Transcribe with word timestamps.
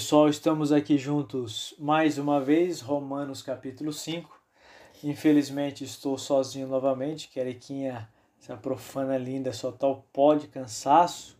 Pessoal, 0.00 0.30
estamos 0.30 0.72
aqui 0.72 0.96
juntos 0.96 1.74
mais 1.78 2.16
uma 2.16 2.40
vez, 2.40 2.80
Romanos 2.80 3.42
capítulo 3.42 3.92
5. 3.92 4.34
Infelizmente 5.04 5.84
estou 5.84 6.16
sozinho 6.16 6.66
novamente, 6.66 7.28
que 7.28 7.38
essa 7.38 8.56
profana 8.56 9.18
linda, 9.18 9.52
só 9.52 9.70
tá 9.70 9.86
pó 10.10 10.34
de 10.34 10.48
cansaço. 10.48 11.38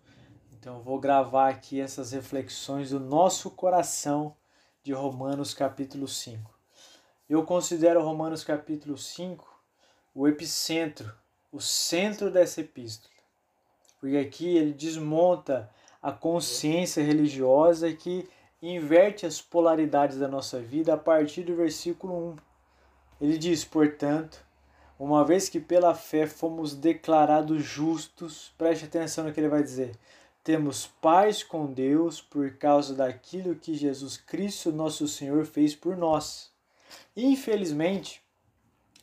Então 0.52 0.82
vou 0.82 1.00
gravar 1.00 1.48
aqui 1.48 1.80
essas 1.80 2.12
reflexões 2.12 2.90
do 2.90 3.00
nosso 3.00 3.50
coração 3.50 4.36
de 4.82 4.92
Romanos 4.92 5.54
capítulo 5.54 6.06
5. 6.06 6.54
Eu 7.30 7.44
considero 7.44 8.04
Romanos 8.04 8.44
capítulo 8.44 8.98
5 8.98 9.48
o 10.14 10.28
epicentro, 10.28 11.10
o 11.50 11.62
centro 11.62 12.30
dessa 12.30 12.60
epístola. 12.60 13.14
Porque 13.98 14.18
aqui 14.18 14.54
ele 14.54 14.74
desmonta 14.74 15.70
a 16.02 16.12
consciência 16.12 17.02
religiosa 17.02 17.90
que 17.94 18.28
inverte 18.62 19.24
as 19.24 19.40
polaridades 19.40 20.18
da 20.18 20.28
nossa 20.28 20.60
vida 20.60 20.94
a 20.94 20.98
partir 20.98 21.42
do 21.42 21.56
versículo 21.56 22.32
1. 22.32 22.36
Ele 23.20 23.38
diz, 23.38 23.64
portanto, 23.64 24.44
uma 24.98 25.24
vez 25.24 25.48
que 25.48 25.58
pela 25.58 25.94
fé 25.94 26.26
fomos 26.26 26.74
declarados 26.74 27.62
justos, 27.62 28.52
preste 28.58 28.84
atenção 28.84 29.24
no 29.24 29.32
que 29.32 29.40
ele 29.40 29.48
vai 29.48 29.62
dizer. 29.62 29.92
Temos 30.44 30.86
paz 31.00 31.42
com 31.42 31.66
Deus 31.66 32.20
por 32.20 32.50
causa 32.56 32.94
daquilo 32.94 33.54
que 33.54 33.74
Jesus 33.74 34.16
Cristo, 34.16 34.72
nosso 34.72 35.06
Senhor, 35.06 35.44
fez 35.44 35.74
por 35.74 35.96
nós. 35.96 36.50
Infelizmente, 37.16 38.22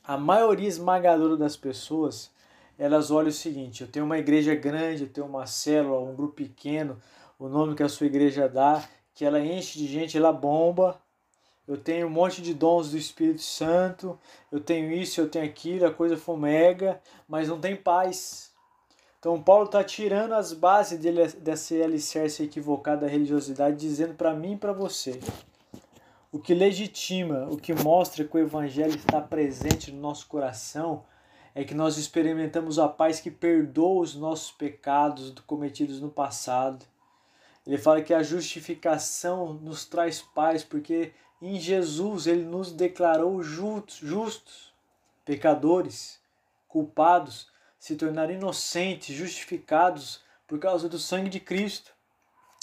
a 0.03 0.17
maioria 0.17 0.67
esmagadora 0.67 1.36
das 1.36 1.58
pessoas, 1.58 2.31
elas 2.77 3.11
olham 3.11 3.30
o 3.30 3.33
seguinte: 3.33 3.81
eu 3.81 3.88
tenho 3.88 4.05
uma 4.05 4.17
igreja 4.17 4.55
grande, 4.55 5.03
eu 5.03 5.09
tenho 5.09 5.27
uma 5.27 5.45
célula, 5.45 5.99
um 5.99 6.16
grupo 6.16 6.36
pequeno, 6.36 6.99
o 7.38 7.47
nome 7.47 7.75
que 7.75 7.83
a 7.83 7.89
sua 7.89 8.08
igreja 8.08 8.47
dá, 8.47 8.88
que 9.17 9.25
ela 9.25 9.39
enche 9.39 9.79
de 9.79 9.87
gente, 9.87 10.15
ela 10.15 10.31
bomba. 10.31 10.95
Eu 11.67 11.75
tenho 11.75 12.05
um 12.05 12.09
monte 12.09 12.39
de 12.39 12.53
dons 12.53 12.91
do 12.91 12.97
Espírito 12.97 13.41
Santo, 13.41 14.17
eu 14.51 14.59
tenho 14.59 14.91
isso, 14.91 15.19
eu 15.19 15.27
tenho 15.27 15.43
aquilo, 15.43 15.87
a 15.87 15.91
coisa 15.91 16.15
fomega, 16.15 17.01
mas 17.27 17.49
não 17.49 17.59
tem 17.59 17.75
paz. 17.75 18.51
Então 19.19 19.41
Paulo 19.41 19.65
está 19.65 19.83
tirando 19.83 20.33
as 20.33 20.53
bases 20.53 20.99
dele, 20.99 21.27
dessa 21.39 21.73
alicerce 21.73 22.43
equivocada 22.43 23.01
da 23.01 23.07
religiosidade, 23.07 23.75
dizendo 23.75 24.13
para 24.13 24.35
mim 24.35 24.53
e 24.53 24.57
para 24.57 24.71
você. 24.71 25.19
O 26.31 26.37
que 26.37 26.53
legitima, 26.53 27.47
o 27.49 27.57
que 27.57 27.73
mostra 27.73 28.23
que 28.23 28.37
o 28.37 28.39
Evangelho 28.39 28.95
está 28.95 29.19
presente 29.19 29.91
no 29.91 29.99
nosso 29.99 30.27
coração, 30.27 31.03
é 31.55 31.63
que 31.63 31.73
nós 31.73 31.97
experimentamos 31.97 32.77
a 32.77 32.87
paz 32.87 33.19
que 33.19 33.31
perdoa 33.31 34.03
os 34.03 34.13
nossos 34.13 34.52
pecados 34.52 35.33
cometidos 35.47 35.99
no 35.99 36.11
passado 36.11 36.85
ele 37.67 37.77
fala 37.77 38.01
que 38.01 38.13
a 38.13 38.23
justificação 38.23 39.53
nos 39.53 39.83
traz 39.83 40.21
paz, 40.21 40.63
porque 40.63 41.11
em 41.41 41.59
Jesus 41.59 42.25
ele 42.25 42.45
nos 42.45 42.71
declarou 42.71 43.43
justos, 43.43 43.97
justos 43.97 44.73
pecadores, 45.25 46.17
culpados, 46.69 47.51
se 47.77 47.97
tornaram 47.97 48.33
inocentes, 48.33 49.13
justificados 49.13 50.23
por 50.47 50.57
causa 50.59 50.87
do 50.87 50.97
sangue 50.97 51.29
de 51.29 51.41
Cristo. 51.41 51.91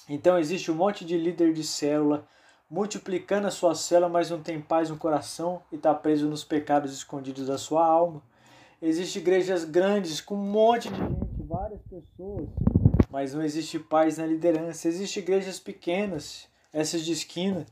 Então 0.08 0.38
existe 0.38 0.70
um 0.70 0.74
monte 0.74 1.04
de 1.04 1.18
líder 1.18 1.52
de 1.52 1.64
célula 1.64 2.26
multiplicando 2.70 3.46
a 3.46 3.50
sua 3.50 3.74
célula, 3.74 4.08
mas 4.08 4.30
não 4.30 4.42
tem 4.42 4.58
paz 4.58 4.88
no 4.88 4.96
coração 4.96 5.62
e 5.70 5.76
está 5.76 5.94
preso 5.94 6.26
nos 6.26 6.42
pecados 6.42 6.94
escondidos 6.94 7.48
da 7.48 7.58
sua 7.58 7.84
alma. 7.84 8.22
Existem 8.80 9.20
igrejas 9.20 9.64
grandes 9.66 10.22
com 10.22 10.34
um 10.34 10.50
monte 10.50 10.88
de 10.88 10.96
gente, 10.96 11.46
várias 11.46 11.82
pessoas 11.82 12.48
mas 13.14 13.32
não 13.32 13.44
existe 13.44 13.78
paz 13.78 14.18
na 14.18 14.26
liderança. 14.26 14.88
Existem 14.88 15.22
igrejas 15.22 15.60
pequenas, 15.60 16.48
essas 16.72 17.04
de 17.04 17.12
esquina, 17.12 17.64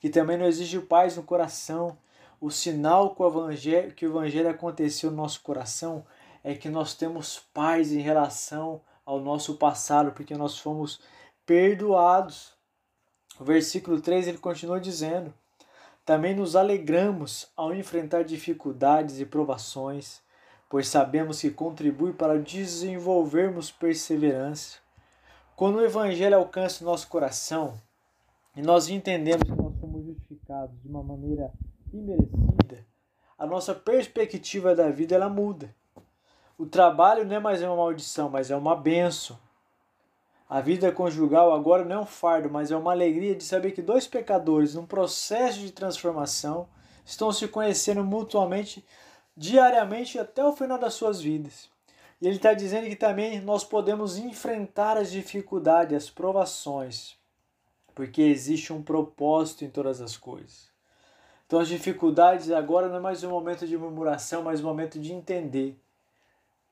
que 0.00 0.10
também 0.10 0.36
não 0.36 0.44
existe 0.44 0.76
paz 0.80 1.16
no 1.16 1.22
coração. 1.22 1.96
O 2.40 2.50
sinal 2.50 3.14
que 3.14 3.22
o 3.22 3.28
evangelho, 3.28 3.94
que 3.94 4.04
o 4.04 4.10
evangelho 4.10 4.50
aconteceu 4.50 5.12
no 5.12 5.18
nosso 5.18 5.40
coração 5.42 6.04
é 6.42 6.52
que 6.52 6.68
nós 6.68 6.96
temos 6.96 7.38
paz 7.54 7.92
em 7.92 8.00
relação 8.00 8.80
ao 9.06 9.20
nosso 9.20 9.54
passado, 9.54 10.10
porque 10.10 10.36
nós 10.36 10.58
fomos 10.58 11.00
perdoados. 11.46 12.54
O 13.38 13.44
versículo 13.44 14.00
3 14.00 14.26
ele 14.26 14.38
continua 14.38 14.80
dizendo: 14.80 15.32
Também 16.04 16.34
nos 16.34 16.56
alegramos 16.56 17.46
ao 17.56 17.72
enfrentar 17.72 18.24
dificuldades 18.24 19.20
e 19.20 19.24
provações, 19.24 20.20
pois 20.68 20.88
sabemos 20.88 21.40
que 21.40 21.52
contribui 21.52 22.12
para 22.12 22.36
desenvolvermos 22.36 23.70
perseverança. 23.70 24.87
Quando 25.58 25.78
o 25.78 25.84
Evangelho 25.84 26.36
alcança 26.36 26.84
o 26.84 26.86
nosso 26.86 27.08
coração 27.08 27.74
e 28.54 28.62
nós 28.62 28.88
entendemos 28.88 29.42
que 29.42 29.60
nós 29.60 29.74
somos 29.80 30.06
justificados 30.06 30.80
de 30.80 30.86
uma 30.86 31.02
maneira 31.02 31.52
imerecida, 31.92 32.86
a 33.36 33.44
nossa 33.44 33.74
perspectiva 33.74 34.72
da 34.72 34.88
vida 34.88 35.16
ela 35.16 35.28
muda. 35.28 35.74
O 36.56 36.64
trabalho 36.64 37.24
não 37.24 37.34
é 37.34 37.40
mais 37.40 37.60
uma 37.60 37.74
maldição, 37.74 38.30
mas 38.30 38.52
é 38.52 38.56
uma 38.56 38.76
benção. 38.76 39.36
A 40.48 40.60
vida 40.60 40.92
conjugal 40.92 41.52
agora 41.52 41.84
não 41.84 41.96
é 41.96 42.00
um 42.02 42.06
fardo, 42.06 42.48
mas 42.48 42.70
é 42.70 42.76
uma 42.76 42.92
alegria 42.92 43.34
de 43.34 43.42
saber 43.42 43.72
que 43.72 43.82
dois 43.82 44.06
pecadores, 44.06 44.76
num 44.76 44.86
processo 44.86 45.58
de 45.58 45.72
transformação, 45.72 46.68
estão 47.04 47.32
se 47.32 47.48
conhecendo 47.48 48.04
mutuamente 48.04 48.86
diariamente 49.36 50.20
até 50.20 50.44
o 50.44 50.52
final 50.52 50.78
das 50.78 50.94
suas 50.94 51.20
vidas. 51.20 51.68
E 52.20 52.26
ele 52.26 52.36
está 52.36 52.52
dizendo 52.52 52.88
que 52.88 52.96
também 52.96 53.40
nós 53.40 53.64
podemos 53.64 54.16
enfrentar 54.16 54.96
as 54.96 55.10
dificuldades, 55.10 55.96
as 55.96 56.10
provações, 56.10 57.16
porque 57.94 58.22
existe 58.22 58.72
um 58.72 58.82
propósito 58.82 59.64
em 59.64 59.70
todas 59.70 60.00
as 60.00 60.16
coisas. 60.16 60.68
Então 61.46 61.60
as 61.60 61.68
dificuldades 61.68 62.50
agora 62.50 62.88
não 62.88 62.96
é 62.96 63.00
mais 63.00 63.22
um 63.22 63.30
momento 63.30 63.66
de 63.66 63.78
murmuração, 63.78 64.42
mas 64.42 64.60
um 64.60 64.66
momento 64.66 64.98
de 64.98 65.12
entender 65.12 65.80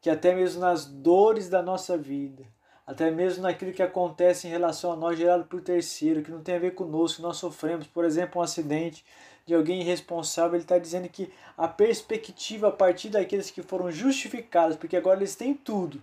que 0.00 0.10
até 0.10 0.34
mesmo 0.34 0.60
nas 0.60 0.84
dores 0.84 1.48
da 1.48 1.62
nossa 1.62 1.96
vida, 1.96 2.44
até 2.86 3.10
mesmo 3.10 3.42
naquilo 3.42 3.72
que 3.72 3.82
acontece 3.82 4.47
em 4.47 4.50
relação 4.50 4.92
a 4.92 4.97
nós 4.97 5.19
gerado 5.19 5.44
por 5.44 5.60
terceiro, 5.60 6.22
que 6.22 6.30
não 6.30 6.41
tem 6.41 6.54
a 6.54 6.60
ver 6.60 6.74
conosco, 6.74 7.20
nós 7.20 7.36
sofremos, 7.36 7.86
por 7.86 8.04
exemplo, 8.04 8.41
um 8.41 8.44
acidente 8.44 9.04
de 9.44 9.54
alguém 9.54 9.80
irresponsável, 9.80 10.54
ele 10.54 10.62
está 10.62 10.78
dizendo 10.78 11.08
que 11.08 11.32
a 11.56 11.66
perspectiva 11.69 12.69
a 12.69 12.72
partir 12.72 13.08
daqueles 13.08 13.50
que 13.50 13.62
foram 13.62 13.91
justificados, 13.91 14.76
porque 14.76 14.97
agora 14.97 15.19
eles 15.19 15.34
têm 15.34 15.54
tudo. 15.54 16.00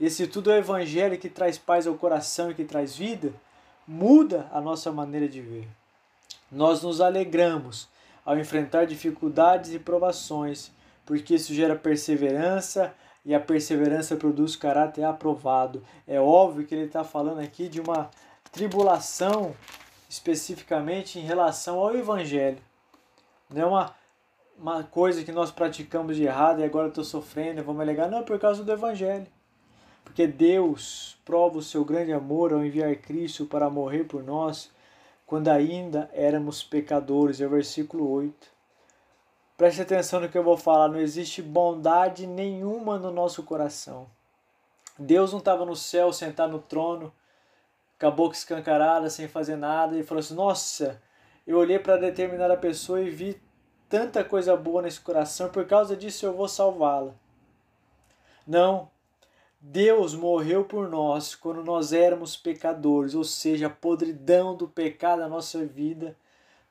Esse 0.00 0.26
tudo 0.26 0.50
é 0.50 0.54
o 0.54 0.58
evangelho 0.58 1.18
que 1.18 1.28
traz 1.28 1.56
paz 1.56 1.86
ao 1.86 1.94
coração 1.94 2.50
e 2.50 2.54
que 2.54 2.64
traz 2.64 2.96
vida, 2.96 3.32
muda 3.86 4.48
a 4.52 4.60
nossa 4.60 4.90
maneira 4.90 5.28
de 5.28 5.40
ver. 5.40 5.68
Nós 6.50 6.82
nos 6.82 7.00
alegramos 7.00 7.88
ao 8.24 8.38
enfrentar 8.38 8.86
dificuldades 8.86 9.72
e 9.72 9.78
provações, 9.78 10.72
porque 11.06 11.34
isso 11.34 11.54
gera 11.54 11.76
perseverança 11.76 12.94
e 13.24 13.34
a 13.34 13.40
perseverança 13.40 14.16
produz 14.16 14.54
caráter 14.54 15.04
aprovado. 15.04 15.82
É 16.06 16.20
óbvio 16.20 16.66
que 16.66 16.74
ele 16.74 16.84
está 16.84 17.02
falando 17.02 17.40
aqui 17.40 17.68
de 17.68 17.80
uma 17.80 18.10
tribulação 18.52 19.54
especificamente 20.08 21.18
em 21.18 21.22
relação 21.22 21.78
ao 21.80 21.96
Evangelho. 21.96 22.58
Não 23.48 23.62
é 23.62 23.66
uma, 23.66 23.94
uma 24.58 24.84
coisa 24.84 25.24
que 25.24 25.32
nós 25.32 25.50
praticamos 25.50 26.16
de 26.16 26.24
errado 26.24 26.60
e 26.60 26.64
agora 26.64 26.88
estou 26.88 27.04
sofrendo, 27.04 27.64
vou 27.64 27.74
me 27.74 27.82
alegar. 27.82 28.10
Não, 28.10 28.18
é 28.18 28.22
por 28.22 28.38
causa 28.38 28.62
do 28.62 28.72
Evangelho. 28.72 29.26
Porque 30.04 30.26
Deus 30.26 31.18
prova 31.24 31.58
o 31.58 31.62
seu 31.62 31.84
grande 31.84 32.12
amor 32.12 32.52
ao 32.52 32.64
enviar 32.64 32.94
Cristo 32.96 33.46
para 33.46 33.70
morrer 33.70 34.04
por 34.04 34.22
nós 34.22 34.70
quando 35.26 35.48
ainda 35.48 36.10
éramos 36.12 36.62
pecadores. 36.62 37.40
É 37.40 37.46
o 37.46 37.50
versículo 37.50 38.08
8. 38.10 38.53
Preste 39.56 39.82
atenção 39.82 40.20
no 40.20 40.28
que 40.28 40.36
eu 40.36 40.42
vou 40.42 40.56
falar. 40.56 40.88
Não 40.88 40.98
existe 40.98 41.40
bondade 41.40 42.26
nenhuma 42.26 42.98
no 42.98 43.10
nosso 43.10 43.42
coração. 43.42 44.08
Deus 44.98 45.32
não 45.32 45.38
estava 45.38 45.64
no 45.64 45.76
céu 45.76 46.12
sentado 46.12 46.52
no 46.52 46.58
trono 46.58 47.12
com 47.98 48.06
a 48.06 48.10
boca 48.10 48.36
escancarada, 48.36 49.08
sem 49.08 49.28
fazer 49.28 49.56
nada, 49.56 49.96
e 49.96 50.02
falou 50.02 50.20
assim: 50.20 50.34
Nossa, 50.34 51.00
eu 51.46 51.58
olhei 51.58 51.78
para 51.78 51.96
determinada 51.96 52.56
pessoa 52.56 53.00
e 53.00 53.10
vi 53.10 53.40
tanta 53.88 54.24
coisa 54.24 54.56
boa 54.56 54.82
nesse 54.82 55.00
coração, 55.00 55.48
por 55.50 55.66
causa 55.66 55.96
disso 55.96 56.26
eu 56.26 56.34
vou 56.34 56.48
salvá-la. 56.48 57.14
Não. 58.46 58.92
Deus 59.60 60.14
morreu 60.14 60.64
por 60.64 60.90
nós 60.90 61.34
quando 61.34 61.64
nós 61.64 61.92
éramos 61.94 62.36
pecadores, 62.36 63.14
ou 63.14 63.24
seja, 63.24 63.68
a 63.68 63.70
podridão 63.70 64.54
do 64.54 64.68
pecado 64.68 65.20
na 65.20 65.28
nossa 65.28 65.64
vida. 65.64 66.14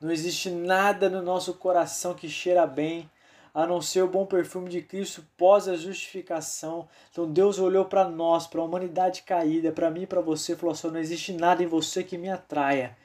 Não 0.04 0.12
existe 0.12 0.50
nada 0.50 1.10
no 1.10 1.22
nosso 1.22 1.54
coração 1.54 2.14
que 2.14 2.28
cheira 2.28 2.68
bem, 2.68 3.10
a 3.54 3.66
não 3.66 3.82
ser 3.82 4.02
o 4.02 4.08
bom 4.10 4.26
perfume 4.26 4.70
de 4.70 4.82
Cristo 4.82 5.26
pós 5.38 5.66
a 5.66 5.78
justificação. 5.78 6.90
Então 7.10 7.32
Deus 7.32 7.58
olhou 7.58 7.86
para 7.86 8.10
nós, 8.10 8.46
para 8.46 8.60
a 8.60 8.66
humanidade 8.66 9.22
caída, 9.22 9.72
para 9.72 9.90
mim 9.90 10.02
e 10.02 10.06
para 10.06 10.20
você, 10.20 10.52
e 10.52 10.56
falou 10.58 10.74
assim: 10.74 10.90
não 10.90 11.00
existe 11.00 11.32
nada 11.32 11.64
em 11.64 11.68
você 11.68 12.04
que 12.04 12.18
me 12.18 12.30
atraia. 12.30 12.98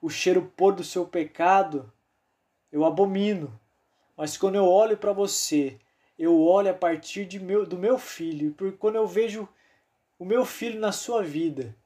O 0.00 0.08
cheiro 0.08 0.50
puro 0.56 0.76
do 0.76 0.84
seu 0.84 1.04
pecado 1.04 1.92
eu 2.72 2.82
abomino. 2.82 3.60
Mas 4.16 4.38
quando 4.38 4.54
eu 4.54 4.64
olho 4.64 4.96
para 4.96 5.12
você, 5.12 5.78
eu 6.18 6.40
olho 6.40 6.70
a 6.70 6.74
partir 6.74 7.26
de 7.26 7.38
meu, 7.38 7.66
do 7.66 7.76
meu 7.76 7.98
filho, 7.98 8.54
porque 8.54 8.78
quando 8.78 8.96
eu 8.96 9.06
vejo 9.06 9.46
o 10.18 10.24
meu 10.24 10.46
filho 10.46 10.80
na 10.80 10.92
sua 10.92 11.22
vida, 11.22 11.76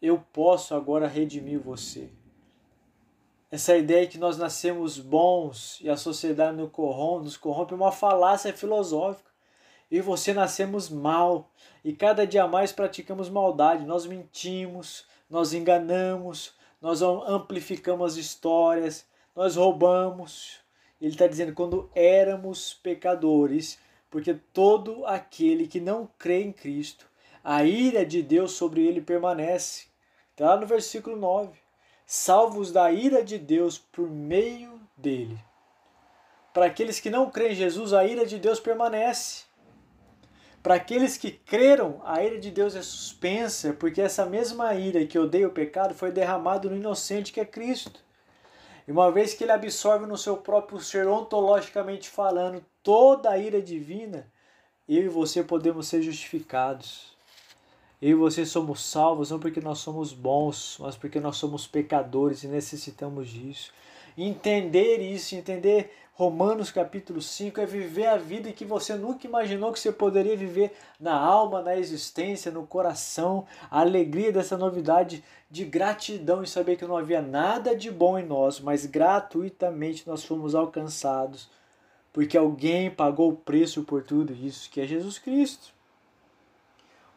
eu 0.00 0.18
posso 0.32 0.74
agora 0.74 1.06
redimir 1.06 1.60
você. 1.60 2.10
Essa 3.50 3.76
ideia 3.76 4.06
que 4.06 4.18
nós 4.18 4.36
nascemos 4.36 4.98
bons 4.98 5.78
e 5.80 5.88
a 5.88 5.96
sociedade 5.96 6.56
nos 6.56 6.70
corrompe, 6.70 7.24
nos 7.24 7.36
corrompe 7.36 7.72
é 7.72 7.76
uma 7.76 7.92
falácia 7.92 8.52
filosófica. 8.52 9.30
Eu 9.90 10.00
e 10.00 10.02
você 10.02 10.34
nascemos 10.34 10.90
mal 10.90 11.50
e 11.82 11.94
cada 11.94 12.26
dia 12.26 12.46
mais 12.46 12.72
praticamos 12.72 13.30
maldade. 13.30 13.86
Nós 13.86 14.04
mentimos, 14.04 15.06
nós 15.30 15.54
enganamos, 15.54 16.52
nós 16.80 17.00
amplificamos 17.00 18.12
as 18.12 18.18
histórias, 18.18 19.06
nós 19.34 19.56
roubamos. 19.56 20.58
Ele 21.00 21.12
está 21.12 21.26
dizendo 21.26 21.54
quando 21.54 21.90
éramos 21.94 22.74
pecadores, 22.74 23.78
porque 24.10 24.34
todo 24.34 25.06
aquele 25.06 25.66
que 25.66 25.80
não 25.80 26.06
crê 26.18 26.42
em 26.42 26.52
Cristo, 26.52 27.06
a 27.42 27.64
ira 27.64 28.04
de 28.04 28.22
Deus 28.22 28.52
sobre 28.52 28.86
ele 28.86 29.00
permanece. 29.00 29.86
Está 30.32 30.54
lá 30.54 30.60
no 30.60 30.66
versículo 30.66 31.16
9. 31.16 31.67
Salvos 32.10 32.72
da 32.72 32.90
ira 32.90 33.22
de 33.22 33.36
Deus 33.36 33.76
por 33.76 34.08
meio 34.08 34.80
dele. 34.96 35.38
Para 36.54 36.64
aqueles 36.64 36.98
que 36.98 37.10
não 37.10 37.28
creem 37.28 37.52
em 37.52 37.54
Jesus, 37.54 37.92
a 37.92 38.02
ira 38.06 38.24
de 38.24 38.38
Deus 38.38 38.58
permanece. 38.58 39.44
Para 40.62 40.76
aqueles 40.76 41.18
que 41.18 41.30
creram, 41.30 42.00
a 42.06 42.24
ira 42.24 42.38
de 42.38 42.50
Deus 42.50 42.74
é 42.74 42.80
suspensa, 42.80 43.74
porque 43.74 44.00
essa 44.00 44.24
mesma 44.24 44.74
ira 44.74 45.04
que 45.04 45.18
odeia 45.18 45.46
o 45.46 45.52
pecado 45.52 45.92
foi 45.94 46.10
derramada 46.10 46.66
no 46.70 46.76
inocente 46.76 47.30
que 47.30 47.40
é 47.40 47.44
Cristo. 47.44 48.02
E 48.86 48.90
uma 48.90 49.12
vez 49.12 49.34
que 49.34 49.44
ele 49.44 49.52
absorve 49.52 50.06
no 50.06 50.16
seu 50.16 50.38
próprio 50.38 50.80
ser, 50.80 51.06
ontologicamente 51.06 52.08
falando, 52.08 52.64
toda 52.82 53.28
a 53.28 53.36
ira 53.36 53.60
divina, 53.60 54.32
eu 54.88 55.02
e 55.02 55.08
você 55.10 55.42
podemos 55.42 55.86
ser 55.86 56.00
justificados. 56.00 57.17
Eu 58.00 58.10
e 58.10 58.14
você 58.14 58.46
somos 58.46 58.84
salvos 58.84 59.30
não 59.30 59.40
porque 59.40 59.60
nós 59.60 59.78
somos 59.78 60.12
bons, 60.12 60.76
mas 60.80 60.96
porque 60.96 61.18
nós 61.18 61.36
somos 61.36 61.66
pecadores 61.66 62.44
e 62.44 62.46
necessitamos 62.46 63.28
disso. 63.28 63.72
Entender 64.16 64.98
isso, 64.98 65.34
entender 65.34 65.90
Romanos 66.18 66.72
capítulo 66.72 67.22
5 67.22 67.60
é 67.60 67.66
viver 67.66 68.06
a 68.06 68.16
vida 68.16 68.52
que 68.52 68.64
você 68.64 68.94
nunca 68.94 69.26
imaginou 69.26 69.72
que 69.72 69.78
você 69.78 69.90
poderia 69.90 70.36
viver 70.36 70.72
na 70.98 71.16
alma, 71.16 71.62
na 71.62 71.76
existência, 71.76 72.50
no 72.50 72.66
coração, 72.66 73.46
a 73.70 73.80
alegria 73.80 74.32
dessa 74.32 74.56
novidade 74.56 75.22
de 75.50 75.64
gratidão 75.64 76.42
e 76.42 76.46
saber 76.46 76.76
que 76.76 76.84
não 76.84 76.96
havia 76.96 77.22
nada 77.22 77.74
de 77.74 77.90
bom 77.90 78.18
em 78.18 78.26
nós, 78.26 78.60
mas 78.60 78.86
gratuitamente 78.86 80.08
nós 80.08 80.24
fomos 80.24 80.54
alcançados, 80.54 81.48
porque 82.12 82.36
alguém 82.36 82.90
pagou 82.90 83.30
o 83.30 83.36
preço 83.36 83.82
por 83.82 84.02
tudo 84.02 84.32
isso, 84.32 84.68
que 84.70 84.80
é 84.80 84.86
Jesus 84.86 85.18
Cristo. 85.18 85.77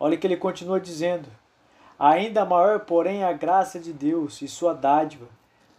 Olha 0.03 0.18
que 0.18 0.25
ele 0.25 0.36
continua 0.36 0.80
dizendo: 0.80 1.30
Ainda 2.00 2.44
maior, 2.44 2.80
porém, 2.80 3.24
a 3.24 3.31
graça 3.33 3.80
de 3.80 3.94
Deus 3.94 4.42
e 4.42 4.48
sua 4.48 4.74
dádiva, 4.74 5.27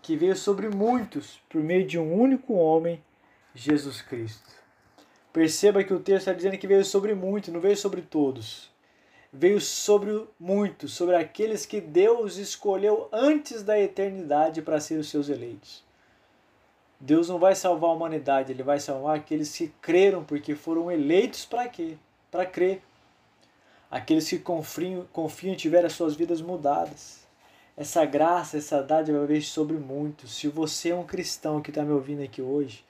que 0.00 0.16
veio 0.16 0.36
sobre 0.36 0.68
muitos 0.68 1.40
por 1.48 1.60
meio 1.60 1.84
de 1.84 1.98
um 1.98 2.14
único 2.14 2.54
homem 2.54 3.02
Jesus 3.52 4.00
Cristo. 4.00 4.48
Perceba 5.32 5.82
que 5.82 5.92
o 5.92 5.98
texto 5.98 6.28
está 6.28 6.32
dizendo 6.32 6.56
que 6.56 6.68
veio 6.68 6.84
sobre 6.84 7.16
muitos, 7.16 7.52
não 7.52 7.58
veio 7.58 7.76
sobre 7.76 8.00
todos. 8.00 8.70
Veio 9.32 9.60
sobre 9.60 10.24
muitos, 10.38 10.92
sobre 10.92 11.16
aqueles 11.16 11.66
que 11.66 11.80
Deus 11.80 12.36
escolheu 12.36 13.08
antes 13.10 13.64
da 13.64 13.76
eternidade 13.80 14.62
para 14.62 14.78
ser 14.78 15.00
os 15.00 15.10
seus 15.10 15.28
eleitos. 15.28 15.82
Deus 17.00 17.28
não 17.28 17.40
vai 17.40 17.56
salvar 17.56 17.90
a 17.90 17.94
humanidade, 17.94 18.52
ele 18.52 18.62
vai 18.62 18.78
salvar 18.78 19.16
aqueles 19.16 19.56
que 19.56 19.72
creram, 19.82 20.22
porque 20.22 20.54
foram 20.54 20.92
eleitos 20.92 21.44
para 21.44 21.68
quê? 21.68 21.96
Para 22.30 22.46
crer. 22.46 22.82
Aqueles 23.92 24.28
que 24.28 24.40
confiam, 24.40 25.06
confiam 25.12 25.54
tiveram 25.54 25.86
as 25.86 25.92
suas 25.92 26.16
vidas 26.16 26.40
mudadas. 26.40 27.20
Essa 27.76 28.04
graça, 28.04 28.56
essa 28.56 28.82
dádiva 28.82 29.24
veio 29.24 29.42
sobre 29.42 29.76
muitos. 29.76 30.34
Se 30.34 30.48
você 30.48 30.88
é 30.88 30.94
um 30.94 31.04
cristão 31.04 31.62
que 31.62 31.70
está 31.70 31.84
me 31.84 31.92
ouvindo 31.92 32.22
aqui 32.22 32.42
hoje, 32.42 32.84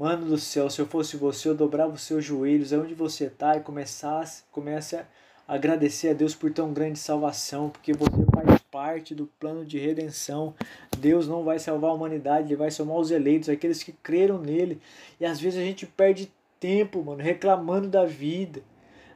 Mano 0.00 0.24
do 0.24 0.38
céu, 0.38 0.70
se 0.70 0.80
eu 0.80 0.86
fosse 0.86 1.16
você, 1.18 1.48
eu 1.48 1.54
dobrava 1.54 1.92
os 1.92 2.00
seus 2.00 2.24
joelhos 2.24 2.72
onde 2.72 2.94
você 2.94 3.24
está 3.24 3.56
e 3.56 3.60
começasse, 3.60 4.44
comece 4.50 4.96
a 4.96 5.04
agradecer 5.46 6.08
a 6.08 6.12
Deus 6.14 6.34
por 6.34 6.50
tão 6.50 6.72
grande 6.72 6.98
salvação, 6.98 7.68
porque 7.68 7.92
você 7.92 8.24
faz 8.32 8.60
parte 8.70 9.14
do 9.14 9.26
plano 9.26 9.62
de 9.62 9.78
redenção. 9.78 10.54
Deus 10.96 11.28
não 11.28 11.44
vai 11.44 11.58
salvar 11.58 11.90
a 11.90 11.92
humanidade, 11.92 12.48
Ele 12.48 12.56
vai 12.56 12.70
salvar 12.70 12.96
os 12.96 13.10
eleitos, 13.10 13.50
aqueles 13.50 13.82
que 13.82 13.92
creram 13.92 14.38
nele. 14.38 14.80
E 15.20 15.26
às 15.26 15.38
vezes 15.38 15.60
a 15.60 15.62
gente 15.62 15.84
perde 15.84 16.32
tempo, 16.58 17.04
mano, 17.04 17.20
reclamando 17.20 17.88
da 17.88 18.06
vida. 18.06 18.62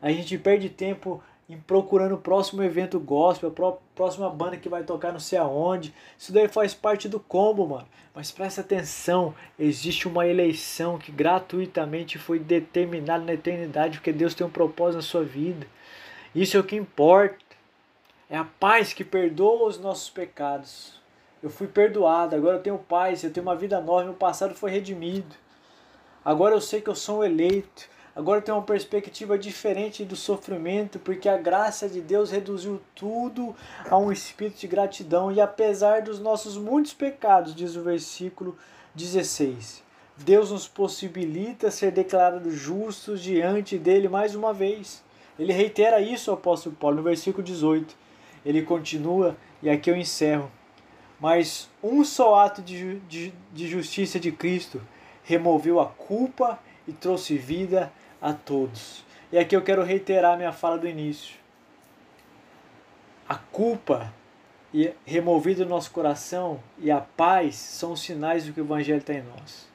A 0.05 0.13
gente 0.13 0.37
perde 0.37 0.69
tempo 0.69 1.23
em 1.49 1.57
procurando 1.57 2.17
o 2.17 2.19
próximo 2.19 2.63
evento 2.63 3.01
gospel, 3.01 3.49
a 3.49 3.73
próxima 3.97 4.29
banda 4.29 4.59
que 4.59 4.69
vai 4.69 4.85
tocar 4.85 5.11
não 5.11 5.19
sei 5.19 5.39
aonde. 5.39 5.95
Isso 6.19 6.31
daí 6.31 6.47
faz 6.47 6.75
parte 6.75 7.09
do 7.09 7.19
combo, 7.19 7.67
mano. 7.67 7.89
Mas 8.15 8.31
presta 8.31 8.61
atenção, 8.61 9.35
existe 9.59 10.07
uma 10.07 10.27
eleição 10.27 10.99
que 10.99 11.11
gratuitamente 11.11 12.19
foi 12.19 12.39
determinada 12.39 13.25
na 13.25 13.33
eternidade, 13.33 13.97
porque 13.97 14.13
Deus 14.13 14.35
tem 14.35 14.47
um 14.47 14.51
propósito 14.51 14.97
na 14.97 15.03
sua 15.03 15.25
vida. 15.25 15.67
Isso 16.35 16.55
é 16.59 16.61
o 16.61 16.65
que 16.65 16.77
importa. 16.77 17.39
É 18.29 18.37
a 18.37 18.45
paz 18.45 18.93
que 18.93 19.05
perdoa 19.05 19.69
os 19.69 19.81
nossos 19.81 20.11
pecados. 20.11 21.01
Eu 21.43 21.49
fui 21.49 21.67
perdoado, 21.67 22.37
agora 22.37 22.59
eu 22.59 22.63
tenho 22.63 22.77
paz, 22.77 23.25
eu 23.25 23.33
tenho 23.33 23.47
uma 23.47 23.57
vida 23.57 23.81
nova, 23.81 24.05
meu 24.05 24.13
passado 24.13 24.55
foi 24.55 24.71
redimido. 24.71 25.35
Agora 26.23 26.55
eu 26.55 26.61
sei 26.61 26.83
que 26.83 26.91
eu 26.91 26.95
sou 26.95 27.21
um 27.21 27.25
eleito. 27.25 27.94
Agora 28.17 28.41
tem 28.41 28.55
uma 28.55 28.63
perspectiva 28.63 29.37
diferente 29.37 30.05
do 30.05 30.15
sofrimento, 30.15 31.01
porque 31.01 31.29
a 31.29 31.37
graça 31.37 31.89
de 31.89 32.01
Deus 32.01 32.31
reduziu 32.31 32.81
tudo 32.95 33.57
a 33.91 33.99
um 33.99 34.13
espírito 34.13 34.61
de 34.61 34.69
gratidão. 34.69 35.33
E 35.33 35.41
apesar 35.41 36.03
dos 36.03 36.21
nossos 36.21 36.57
muitos 36.57 36.95
pecados, 36.95 37.55
diz 37.55 37.75
o 37.75 37.83
versículo 37.83 38.57
16, 38.95 39.83
Deus 40.17 40.53
nos 40.53 40.69
possibilita 40.69 41.73
ser 41.73 41.91
declarados 41.91 42.55
justos 42.55 43.21
diante 43.21 43.77
dele 43.77 44.09
mais 44.09 44.37
uma 44.37 44.53
vez. 44.53 45.03
Ele 45.37 45.53
reitera 45.53 46.01
isso, 46.01 46.31
o 46.31 46.35
apóstolo 46.35 46.77
Paulo, 46.77 46.99
no 46.99 47.03
versículo 47.03 47.43
18. 47.43 47.97
Ele 48.47 48.63
continua, 48.63 49.37
e 49.61 49.69
aqui 49.69 49.91
eu 49.91 49.97
encerro. 49.97 50.49
Mas 51.19 51.69
um 51.83 52.05
só 52.05 52.37
ato 52.37 52.63
de, 52.63 53.01
de, 53.01 53.35
de 53.53 53.67
justiça 53.67 54.21
de 54.21 54.31
Cristo 54.31 54.81
removeu 55.25 55.81
a 55.81 55.87
culpa 55.87 56.61
e 56.87 56.93
trouxe 56.93 57.37
vida 57.37 57.93
a 58.25 58.33
todos. 58.33 59.05
E 59.31 59.37
aqui 59.39 59.55
eu 59.55 59.61
quero 59.61 59.85
reiterar 59.85 60.39
minha 60.39 60.51
fala 60.51 60.79
do 60.79 60.89
início. 60.89 61.37
A 63.29 63.35
culpa 63.35 64.11
removida 65.05 65.63
do 65.63 65.69
nosso 65.69 65.91
coração 65.91 66.59
e 66.79 66.91
a 66.91 67.01
paz 67.01 67.55
são 67.55 67.93
os 67.93 68.01
sinais 68.01 68.47
do 68.47 68.53
que 68.55 68.61
o 68.63 68.65
Evangelho 68.65 69.03
tem 69.03 69.19
em 69.19 69.25
nós. 69.25 69.69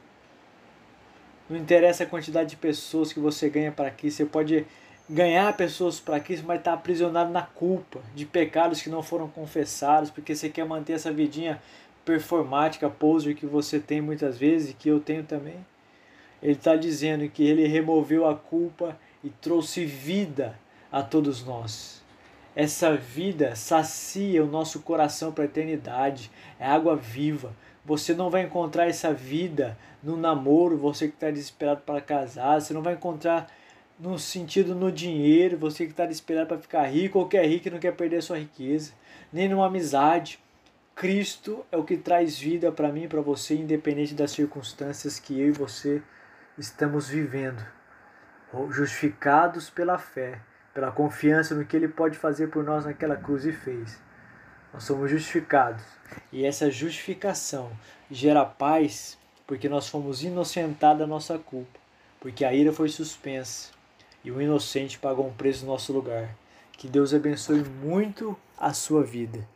Não 1.47 1.57
interessa 1.57 2.03
a 2.03 2.07
quantidade 2.07 2.49
de 2.49 2.55
pessoas 2.55 3.13
que 3.13 3.19
você 3.19 3.49
ganha 3.49 3.71
para 3.71 3.87
aqui, 3.87 4.09
você 4.09 4.25
pode 4.25 4.65
ganhar 5.07 5.55
pessoas 5.55 5.99
para 5.99 6.19
Cristo, 6.19 6.45
mas 6.45 6.57
estar 6.57 6.71
tá 6.71 6.77
aprisionado 6.77 7.31
na 7.31 7.43
culpa 7.43 8.01
de 8.15 8.25
pecados 8.25 8.81
que 8.81 8.89
não 8.89 9.03
foram 9.03 9.27
confessados, 9.27 10.09
porque 10.09 10.35
você 10.35 10.49
quer 10.49 10.65
manter 10.65 10.93
essa 10.93 11.11
vidinha 11.11 11.61
performática, 12.03 12.89
poser 12.89 13.35
que 13.35 13.45
você 13.45 13.79
tem 13.79 14.01
muitas 14.01 14.39
vezes 14.39 14.71
e 14.71 14.73
que 14.73 14.89
eu 14.89 14.99
tenho 14.99 15.23
também. 15.23 15.63
Ele 16.41 16.53
está 16.53 16.75
dizendo 16.75 17.27
que 17.29 17.43
ele 17.43 17.67
removeu 17.67 18.27
a 18.27 18.35
culpa 18.35 18.97
e 19.23 19.29
trouxe 19.29 19.85
vida 19.85 20.57
a 20.91 21.03
todos 21.03 21.43
nós. 21.45 22.01
Essa 22.55 22.95
vida 22.95 23.55
sacia 23.55 24.43
o 24.43 24.47
nosso 24.47 24.81
coração 24.81 25.31
para 25.31 25.43
a 25.43 25.47
eternidade, 25.47 26.31
é 26.59 26.65
água 26.65 26.95
viva. 26.95 27.53
Você 27.85 28.13
não 28.13 28.29
vai 28.29 28.43
encontrar 28.43 28.87
essa 28.87 29.13
vida 29.13 29.77
no 30.03 30.17
namoro, 30.17 30.77
você 30.77 31.07
que 31.07 31.13
está 31.13 31.31
desesperado 31.31 31.81
para 31.85 32.01
casar, 32.01 32.59
você 32.59 32.73
não 32.73 32.81
vai 32.81 32.93
encontrar 32.93 33.49
no 33.99 34.17
sentido 34.17 34.73
no 34.73 34.91
dinheiro, 34.91 35.57
você 35.57 35.85
que 35.85 35.91
está 35.91 36.05
desesperado 36.05 36.47
para 36.47 36.57
ficar 36.57 36.83
rico, 36.83 37.19
ou 37.19 37.29
é 37.33 37.45
rico 37.45 37.67
e 37.67 37.71
não 37.71 37.79
quer 37.79 37.95
perder 37.95 38.17
a 38.17 38.21
sua 38.21 38.39
riqueza, 38.39 38.93
nem 39.31 39.49
numa 39.49 39.67
amizade. 39.67 40.39
Cristo 40.95 41.65
é 41.71 41.77
o 41.77 41.83
que 41.83 41.97
traz 41.97 42.37
vida 42.37 42.71
para 42.71 42.91
mim 42.91 43.03
e 43.03 43.07
para 43.07 43.21
você, 43.21 43.55
independente 43.55 44.13
das 44.13 44.31
circunstâncias 44.31 45.19
que 45.19 45.39
eu 45.39 45.47
e 45.47 45.51
você 45.51 46.01
estamos 46.59 47.07
vivendo, 47.07 47.65
justificados 48.69 49.69
pela 49.69 49.97
fé, 49.97 50.41
pela 50.73 50.91
confiança 50.91 51.55
no 51.55 51.65
que 51.65 51.75
Ele 51.75 51.87
pode 51.87 52.17
fazer 52.17 52.47
por 52.47 52.63
nós 52.63 52.85
naquela 52.85 53.15
cruz 53.15 53.45
e 53.45 53.53
fez. 53.53 53.99
Nós 54.73 54.83
somos 54.83 55.09
justificados. 55.09 55.83
E 56.31 56.45
essa 56.45 56.69
justificação 56.69 57.71
gera 58.11 58.45
paz 58.45 59.17
porque 59.47 59.69
nós 59.69 59.87
fomos 59.87 60.23
inocentados 60.23 60.99
da 60.99 61.07
nossa 61.07 61.39
culpa, 61.39 61.79
porque 62.19 62.45
a 62.45 62.53
ira 62.53 62.71
foi 62.71 62.89
suspensa 62.89 63.71
e 64.23 64.29
o 64.29 64.41
inocente 64.41 64.99
pagou 64.99 65.27
um 65.27 65.33
preço 65.33 65.65
no 65.65 65.71
nosso 65.71 65.91
lugar. 65.91 66.35
Que 66.73 66.87
Deus 66.87 67.13
abençoe 67.13 67.63
muito 67.63 68.37
a 68.57 68.73
sua 68.73 69.03
vida. 69.03 69.47